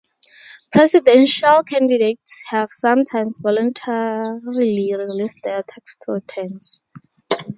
[0.71, 6.81] Presidential candidates have sometimes voluntarily released their tax returns.